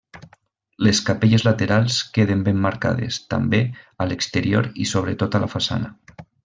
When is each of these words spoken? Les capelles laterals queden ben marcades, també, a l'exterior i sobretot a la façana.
Les 0.87 1.01
capelles 1.09 1.45
laterals 1.47 1.99
queden 2.17 2.41
ben 2.49 2.59
marcades, 2.65 3.21
també, 3.37 3.63
a 4.07 4.11
l'exterior 4.13 4.75
i 4.87 4.93
sobretot 4.97 5.39
a 5.43 5.47
la 5.47 5.55
façana. 5.57 5.97